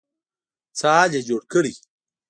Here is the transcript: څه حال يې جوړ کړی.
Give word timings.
څه 0.77 0.87
حال 0.95 1.11
يې 1.15 1.21
جوړ 1.29 1.41
کړی. 1.53 1.73